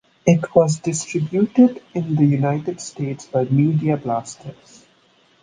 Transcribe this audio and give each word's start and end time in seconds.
It 0.25 0.55
was 0.55 0.79
distributed 0.79 1.79
in 1.93 2.15
the 2.15 2.25
United 2.25 2.81
States 2.81 3.27
by 3.27 3.43
Media 3.43 3.97
Blasters. 3.97 4.83